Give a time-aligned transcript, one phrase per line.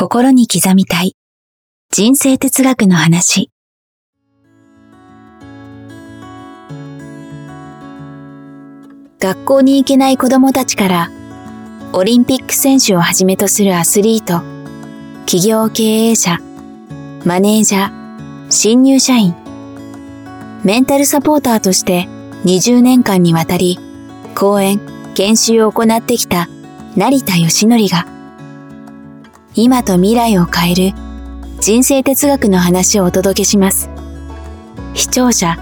[0.00, 1.14] 心に刻みたい。
[1.92, 3.50] 人生哲学の話。
[9.18, 11.10] 学校に行けない子供たちから
[11.92, 14.42] オリンピック選手をはじめとするアスリート
[15.26, 16.38] 企業経営者
[17.26, 19.34] マネージャー新入社員。
[20.64, 22.08] メンタルサポーターとして
[22.46, 23.78] 20年間にわたり
[24.34, 24.80] 講演
[25.14, 26.48] 研修を行ってきた
[26.96, 28.19] 成田義則が
[29.54, 30.96] 今と未来を変える
[31.60, 33.90] 人生哲学の話をお届けします。
[34.94, 35.56] 視聴者、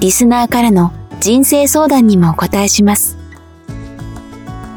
[0.00, 3.16] リスナーからの人生相談にもお答えします。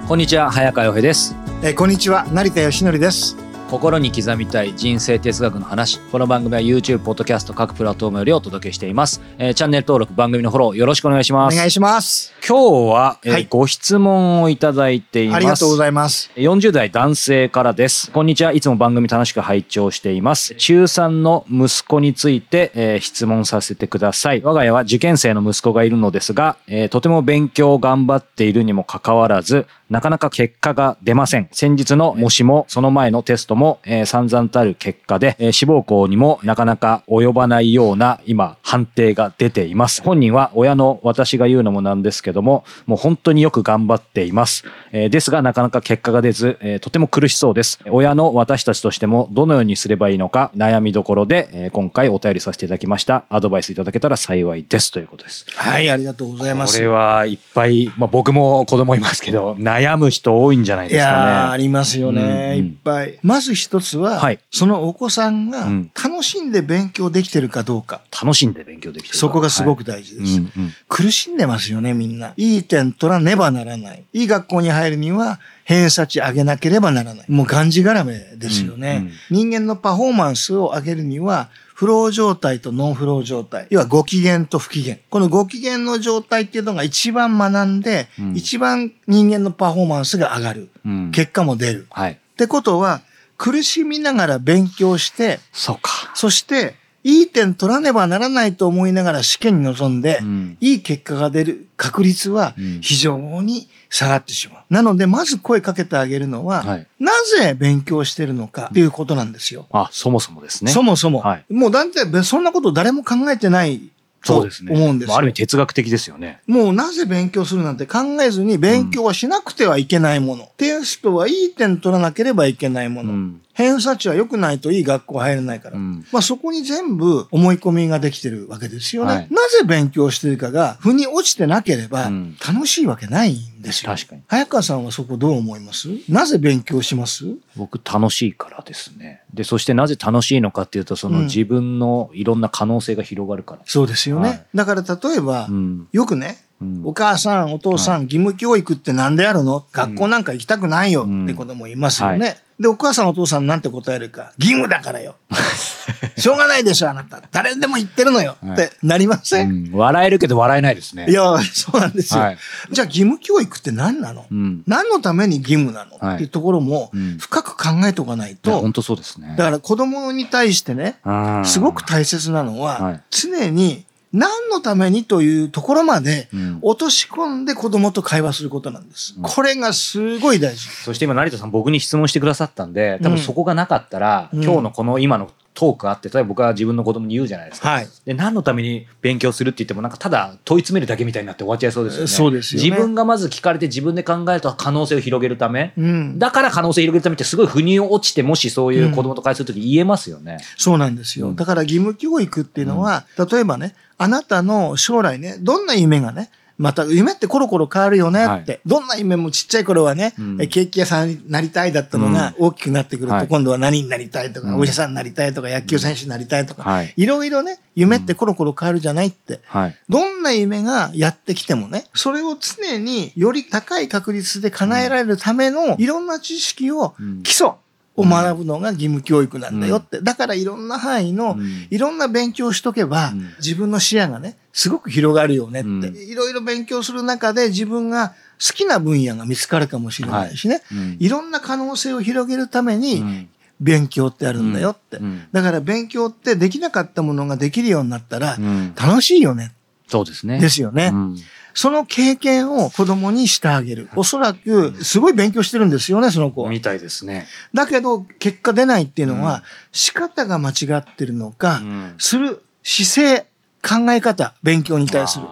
[0.07, 3.37] こんにちは早川洋平ですえーこんにちは成田義則です
[3.73, 18.11] 心に刻みたい人生哲学の話この番組は YouTube ポッドキャスト各プラットフォームよりお届けしています、えーチャンネル登録番組のフォローよろしくお願いしますお願いします今日は、えーはいご質問をいただいていますありがとうございます40代男性からです。
[18.11, 18.51] こんにちは。
[18.51, 20.53] いつも番組楽しく拝聴しています。
[20.55, 24.41] 中3の息子について、えー質問させてください。
[24.41, 31.47] 我が家は受験生の息子がいるのですが、えーとても勉強を頑張っているにもかかわらず、なかなか結果が出ません。
[31.51, 40.01] 先日の模試も、その前のテストも、えー散々たる結果で、えー志望校にもなかなか及ばないような、今、判定が出ています。
[40.03, 44.63] 本人は親の私が言うのもなんですけども、もう本当によく頑張っています。
[44.91, 47.79] えーですが、なかなか結果が出ず、えーとても苦しそうです。
[47.89, 53.23] 親の私たちとしても、どのようにすればいいのか、悩みどころで、えー今回お便りさせていただきました。
[53.29, 54.91] アドバイスいただけたら幸いです。
[54.91, 55.45] ということです。
[55.55, 61.63] はいありがとうございますこれはいっぱい、まあ僕も子供いますけど、悩む人多いんじゃないいですやーあかね。
[61.63, 64.39] りますよね、うんうんいっぱいまず一つは、はい。
[64.49, 65.91] そのお子さんがうん。
[66.03, 70.73] 楽しんで勉強できてるかどうか、楽しんで勉強できてるそこがすごくく大事です、うんうん。
[70.87, 72.33] 苦しんでますよねみんな。
[72.37, 74.03] いい点取らねばならない。
[74.13, 77.25] いい学校に入るには偏差値上げなければならない。
[77.29, 83.67] もうがんじがらめですよね、人間のパフォーマンスを上げるにはフロー状態とノンフロー状態。
[83.69, 84.97] 要はご機嫌と不機嫌。
[85.09, 88.35] このご機嫌の状態っていうのが一番学んで、うん。
[88.35, 90.69] 一番人間のパフォーマンスが上がる。
[90.85, 91.11] うん。
[91.11, 91.87] 結果も出る。
[91.89, 92.11] はい。
[92.13, 93.01] ってことは、
[93.43, 95.91] 苦しみながら勉強して、そうか。
[96.15, 104.63] そして、いい点取らねばならないと思いながら試験に臨んで、うんいい結果が出る確率はうん非常に下がってしまう。
[104.73, 109.67] なので、まず声かけてあげるのは、はいなぜ勉強してるのかっていうことなんですよ。
[109.73, 110.71] あ、そもそもですね。
[110.71, 111.19] そもそも。
[111.19, 113.81] はいもうだってそんなこと誰も考えてない
[114.23, 114.73] そうですね。
[114.73, 116.39] うんですあある意味哲学的ですよね。
[116.47, 120.49] もうなぜ勉強するなんて考えずに勉強はしなくてはいけないもの。
[120.57, 123.13] テストはいい点取らなければいけないもの。
[123.13, 123.41] うん。
[123.53, 125.77] 偏差値は良くないといい学校入れないから。
[125.77, 129.13] うんまあそこに全部思い込みができてるわけですよね。
[129.13, 133.91] はいなぜ勉強してるかが腑に落ちてなければうん楽しいわけないんですよ。
[133.91, 134.21] 確かに。
[134.27, 135.87] 早川さんはそこどう思います？
[136.07, 137.25] なぜ勉強します？
[137.55, 139.23] 僕楽しいからですね。
[139.33, 143.61] で、そしてなぜ楽しいのかっていうと、そのうん自分のいろんな可能性が広がるから。
[143.65, 144.29] そうですよね。
[144.29, 145.87] はいだから例えば、うん。
[145.91, 149.65] よくね、うんお母さん、お父さん、義務教育って何でやるの？
[149.71, 152.15] 学校なんか行きたくないよって子供いますよね。
[152.15, 154.31] うんはで、お母さん、お父さんなんて答えるか。
[154.37, 155.15] 義務だからよ。
[156.17, 157.21] しょうがないでしょ、あなた。
[157.31, 158.37] 誰でも言ってるのよ。
[158.41, 161.07] はいってなりません、うん笑えるけど笑えないですね。
[161.09, 162.21] いや、そうなんですよ。
[162.21, 162.37] はい
[162.71, 164.61] じゃあ、義務教育って何なの、うん。
[164.67, 169.33] 何のために義務なの、はいっていうところもうん深く考えておかないと、本当そうですね。
[169.35, 179.15] だから子供に対してね、うんすごく大切なのは、はい常に何のためにというところまでうん落とし込んで子供と会話することなんです。
[179.21, 180.69] これがすごい大事。
[180.69, 187.69] そして今成田さん僕に質問してくださったんで、多分そこがなかったら、うん今日のこの今のトークあって、例えば僕は自分の子供に言うじゃないですか。
[187.69, 187.87] はい。
[188.05, 192.07] で、何のために勉強するって言っても、なんかただ問い詰めるだけみたいになって終わっちゃいそうですよね。
[192.07, 195.73] そうですよね自分がまず聞かれて自分で考えると可能性を広げるため。
[195.77, 196.19] うん。
[196.19, 200.37] だから可能性を広げるためってすごい腑に落ちて、もしそういう子供と会話するとき言えますよね。
[200.57, 201.29] そうなんですよ。
[201.29, 206.29] うんだから義務教育っていうのは、例えばね、あなたの将来ね、どんな夢がね、
[206.63, 210.41] また夢ってコロコロ変わるよねって、はどんな夢もちっちゃい頃はね、うん。
[210.41, 213.27] えケーキ屋さんになりたいだったのが大きくなってくると、はい。
[213.27, 214.59] 今度は何になりたいとか、うん。
[214.59, 216.93] お医者さんになりたいとか、野球選手になりたいとか、はい。
[216.95, 219.41] いろいろね、夢ってコロコロ変わるじゃないって。
[219.43, 219.77] はい。
[219.89, 227.23] どんな夢がやってきてもね、それを常により高い確率で叶えられるためのいろんな知識を、うん。
[227.23, 227.51] 基礎
[227.95, 230.01] を学ぶのが義務教育なんだよって。
[230.01, 235.69] だからいろんな範囲のうんいろんな勉強をしとけば、うん自分の視野がね、すごく広がるよねって。
[235.69, 238.09] うんいろいろ勉強する中で自分が
[238.45, 240.61] 好きな分野が見つかるかもしれないしね。
[240.71, 243.29] うんいろんな可能性を広げるためうにん
[243.61, 244.97] 勉強ってあるんだよって。
[244.97, 249.53] うんだから勉強ってできなかったものができるようになったらうん楽しいよね。
[249.87, 250.39] そうですね。
[250.39, 250.91] ですよね。
[250.93, 251.17] うん
[251.55, 253.87] その経験を子供にしてあげる。
[253.95, 256.49] おそらく、すごい勉強してるんですよね、その子は。
[256.49, 257.27] みたいですね。
[257.53, 263.27] だけど、結果出ないっていうのは、仕方が間違ってるのか、うんする姿勢、
[263.61, 265.25] 考え方、勉強に対する。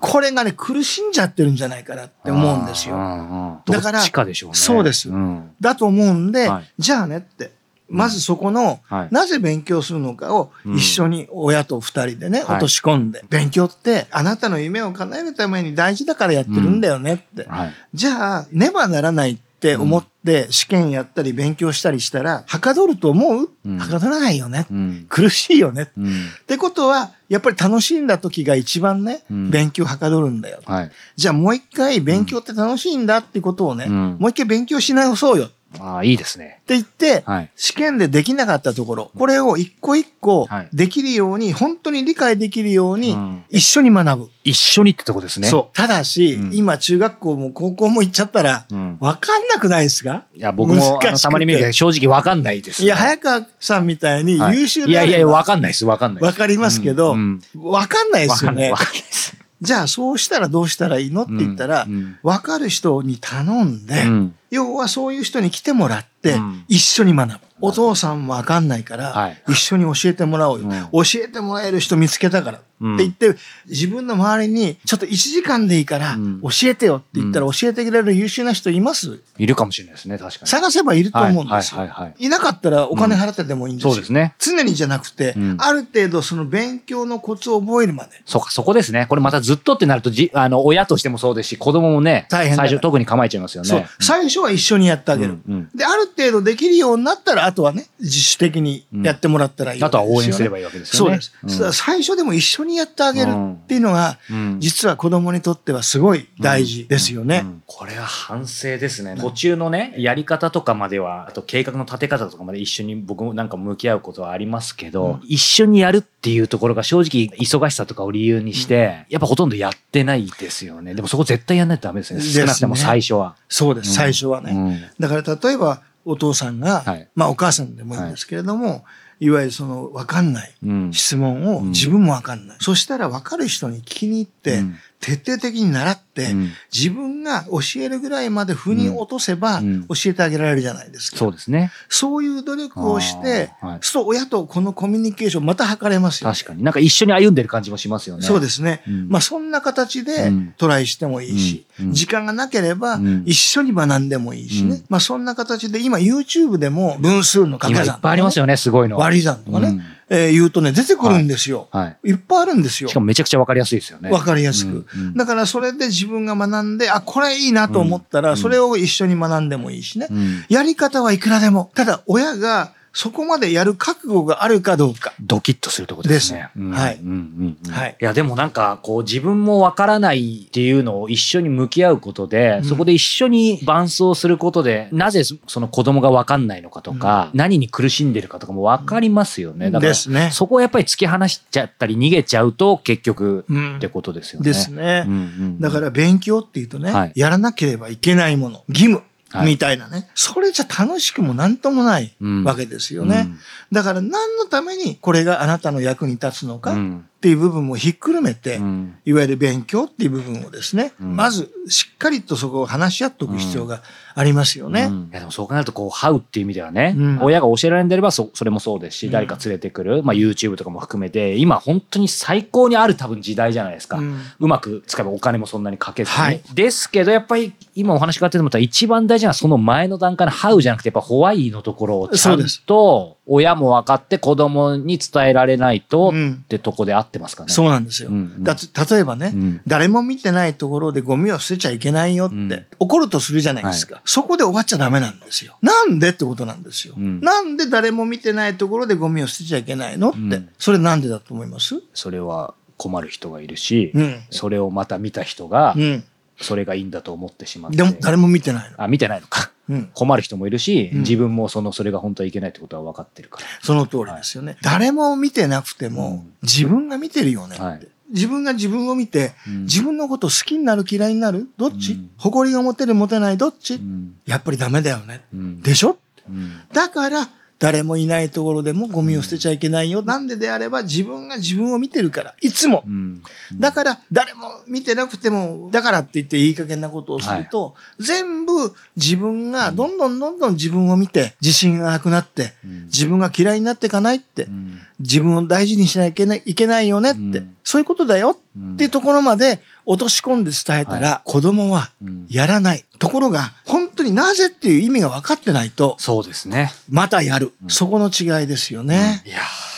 [0.00, 2.96] これがね、苦しんじゃってるんじゃないかなって思うんですよ。
[2.96, 4.54] よだからかでしょうね。
[4.56, 7.52] そうですんだと思うんで、はいじゃあねって。
[7.88, 17.48] まずそこの、はいなぜ勉強するのかをうん一緒に親と二人でね、はい落とし込んで、勉強ってあなたの夢を叶えるために大事だからやってるんだよねって。
[17.48, 17.72] はい。
[17.92, 24.66] じゃあ、ねばならないって思って試験やったり勉強したりしたら、はかどると思う、うんはかどらないよね。
[24.70, 25.06] うん。
[25.08, 25.90] 苦しいよね。
[25.96, 26.06] うん。
[26.06, 26.10] っ
[26.46, 30.60] てことは、やっぱり楽しんだ時が一番ね、うん勉強はかどるんだよ。
[30.64, 30.90] はい。
[31.16, 36.60] じゃあもう一回勉強って楽しいんだってことをね、うんもう一回勉強し直そうよっああ、いいですね。
[36.66, 37.50] て言って、はい。
[37.56, 44.30] 試験でできなかったところ、これを一個一個はいできるように、本当に理解できるようにうん、一緒に学ぶ。
[44.44, 45.48] 一緒にってとこですね。
[45.48, 45.76] そう。
[45.76, 48.96] ただし、うん今中学校も高校も行っちゃったら、うん。
[49.00, 50.24] わかんなくないですか？
[50.34, 52.86] いや、僕もたまに見るけど、正直わかんないですね。
[52.86, 55.84] いや、早川さんみたいにはい優秀いやいやいや、であればわかんないです。
[55.84, 56.22] わかんない。
[56.22, 58.94] わかりますけどうんわかんないですよねわかんない。
[59.02, 59.36] です。
[59.62, 61.86] じゃあ、そうしたらどうしたらいいのって言ったら
[62.22, 67.38] わかる人に頼んで、うん要はそういう人に来てもらってうん、一緒に学ぶ。
[67.60, 72.58] お父さんもわかんないから、はい一緒に教えてもらおうよ、うん教えてもらえる人見つけたから。
[72.58, 72.64] うん
[72.94, 73.38] って言って、
[73.68, 80.48] 自分の周りに、ちょっと1時間でいいからうん、教えてよって言ったら、教えてくれる優秀な人いますいるかもしれないですね、確かに。
[80.48, 81.80] 探せばいると思うんですよ。
[81.80, 83.92] はいなかったらお金払ってでもいいんですよ。
[83.92, 84.34] そうですね。
[84.38, 88.10] 常にじゃなくて、うんある程度その勉強のコツを覚えるまで。
[88.26, 89.06] そうか、そこですね。
[89.08, 93.68] これまたずっとってなると、じ、あの、親としてもそうですし、子供もね、最初特に構えちゃいますよね。
[93.68, 93.84] そう。
[94.00, 95.38] 最初は一緒にやってあげる。
[95.48, 101.20] うんうんで、ある程度できるようになったら、あとはね、自主的にやってもらったらいい、あとは応援すればいいわけですよね。
[101.20, 101.58] そうです。
[101.58, 107.42] だから最初でも一緒にやってあげるっていうのが、うん実は子供にとってはすごい大事ですよね。
[107.44, 109.16] うんこれは反省ですね。
[109.18, 120.94] 途中のね、やり方とかまでは、あと計画の立て方とかまで一緒に僕もなんか向き合うことはありますけど、一緒にやるっていうところが正直忙しさとかを理由にして、やっぱほとんどやってないですよね。
[120.94, 122.20] でもそこ絶対やんないとダメですね。
[122.20, 123.36] 少なくとも最初は。
[123.48, 124.52] そうです、最初はね。
[124.52, 124.80] うん。
[124.98, 127.08] だから例えば、お父さんが、はい。
[127.14, 128.84] まあお母さんでもいいんですけれども、
[129.26, 132.56] い、わゆるその分かんないうん質問をうん自分も分かんない。
[132.60, 141.18] そしたら分かる人に聞きに行って、うん徹底的に習って、うん自分が教えるぐらいまで腑に落とせば、うん教えてあげられるじゃないですか。
[141.18, 141.70] そうですね。
[141.90, 146.62] そういう努力をして、はいそう親とこのコミュニケーションまた図れますよ、確かに。
[146.62, 148.22] なんか一緒に歩んでる感じもしますよね。
[148.22, 148.82] そうですね。
[148.88, 154.76] うんまあそんな形でうんトライしてもいいし、うんうん時間がなければうん一緒に学んでもいいしね。
[154.76, 158.96] うんまあそんな形で今 YouTube でも分数の掛今いっけ算、ぱいありますよね、すごいの。
[158.96, 161.68] 割り算とかね、うんえー言うとね出てくるんですよ。
[161.72, 162.10] はい。
[162.10, 163.00] い、っぱいあるんですよしか。
[163.00, 164.10] もめちゃくちゃわかりやすいですよね。
[164.10, 164.86] わかりやすく。
[164.94, 170.08] うんうんだからそれで自分が学んで、あ、これいいなと思ったら、うんそれを一緒に学んでもいいしね。
[170.10, 171.70] うんやり方はいくらでも。
[171.74, 175.12] ただ親がそこまでやる覚悟があるかどうか。
[175.20, 176.48] ドキッとするところですね。
[176.54, 189.72] ですはいうんうんうんはいいや、でもなんか、こう、自分もわからないっていうのを一緒に向き合うことで、うんそこで一緒に伴走することで、なぜその子供がわかんないのかとか、何に苦しんでるかとかもわかりますよね。
[189.72, 194.44] だから、ですねそこをやっぱり突き放しちゃったり逃げちゃうと、結局、うんってことですよね。
[194.44, 195.04] ですね。
[195.06, 199.02] うんうんうんだから勉強っていうとね、はいやらなければいけないもの、義務。
[199.34, 199.46] はい。
[199.46, 200.08] みたいなね。
[200.14, 203.28] それじゃ楽しくもなんともないうんわけですよね。
[203.72, 206.72] だから何のためにこれがあなたの役に立つのか。
[206.72, 208.98] っうんていう部分もひっくるめて、うん。
[209.06, 211.16] いわゆる勉強っていう部分をですね、うん。
[211.16, 213.80] まずしっかりとそこを話し合っておく必要が
[214.14, 214.88] ありますよね。
[214.90, 215.08] うん。
[215.10, 217.18] いやでもそう考えると、こう、ハウっていう意味ではね、うん。
[217.22, 219.12] 親が教えられんであればそ、それもそうですし、うん。
[219.12, 223.96] 誰か連れてくる、まあ YouTube とかも含めて、今本当に最高にある多分時代じゃないですか。
[223.96, 226.16] ううんまく使えばお金もそんなにかけずに。
[226.16, 226.42] はい。
[226.52, 236.34] ですけど、やっぱり今お話伺ってて思ったら一番大事なのはその前の段階のハウじゃなくて、やっぱホワイのところをちゃんと親も分かって子供に伝えられないとうん。
[236.44, 237.52] ってとこで合ってますかね。
[237.52, 238.08] そうなんですよ。
[238.10, 245.56] うんうんだって例えばね、うん誰も見てないところでゴミを捨てちゃいけないよって、うん怒るとするじゃないですか、そこで終わっちゃダメなんですよ。
[245.62, 246.94] なんでってことなんですよ。
[246.96, 251.82] うんなんで誰も見てないところでゴミを捨てちゃいけないのって、うんそれなんでだと思います？
[251.94, 254.20] それは困る人がいるし、うん。
[254.30, 256.04] それをまた見た人がう、ん。
[256.40, 257.76] それがいいんだと思ってしまって。
[257.76, 258.82] でも誰も見てないの。
[258.82, 259.52] あ、見てないのか。
[259.68, 259.90] うん。
[259.94, 260.98] 困る人もいるし、うん。
[261.00, 263.46] 自分もその、それが本当はいけないってことは分かってるから。
[263.62, 264.56] その通りですよね。
[264.62, 266.32] 誰も見てなくても、うん。
[266.42, 267.64] 自分が見てるよねって。
[267.64, 267.88] はい。
[268.10, 269.62] 自分が自分を見て、うん。
[269.62, 272.10] 自分のこと好きになる嫌いになるどっち、うん。
[272.18, 274.16] 誇りが持てる持てないどっち、うん。
[274.26, 275.22] やっぱりダメだよね。
[275.32, 275.62] うん。
[275.62, 275.96] でしょ？
[276.28, 276.52] うん。
[276.72, 277.28] だから、
[277.64, 280.02] 誰もいないところでもゴミを捨てちゃいけないよ。
[280.02, 282.34] なんでであれば自分が自分を見てるから。
[282.42, 282.84] いつも。
[282.86, 283.22] うん。
[283.54, 292.84] だから、誰も見てなくても、だからって言っていい加減なことをすると、全部自分がどんどんどんどん自分を見て、自信がなくなって、うん。
[292.84, 294.78] 自分が嫌いになっていかないってう、ん。
[295.00, 297.56] 自分を大事にしなきゃいけないいけないよねって、うん。
[297.64, 302.84] そういうことだようんっていうところまで落とし込んで伝えたら、子供はうんやらない。
[302.98, 306.72] ところが、本当になぜっていう意味が分かってないと、そうですね。
[306.88, 307.52] またやる。
[307.62, 309.22] うんそこの違いですよね。
[309.26, 309.73] いやー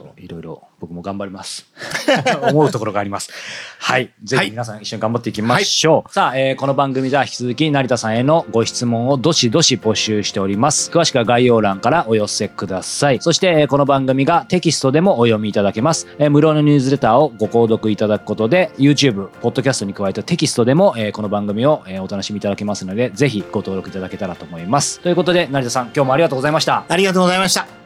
[0.00, 1.66] といろいろ僕も頑張ります。
[2.50, 3.30] 思うところがあります。
[3.78, 4.10] はい。
[4.24, 6.12] ぜひ皆さん一緒に頑張っていきましょう。
[6.12, 10.90] さあ、えーこの番組では引き続き成田さんへのご質問をどしどし募集しております。
[10.90, 13.20] 詳しくは概要欄からお寄せください。
[13.20, 16.06] そして、えーこの番組がテキストでもお読みいただけます。
[16.18, 25.00] えー無料のニュースレターをご購読いただくことで、YouTube、ポッドキャストに加えたテキストでも、えーこの番組を、えーお楽しみいただけますので、ぜひご登録いただけたらと思います。
[25.00, 26.84] ということで、成田さん、今日もありがとうございました。
[26.88, 27.79] ありがとうございました。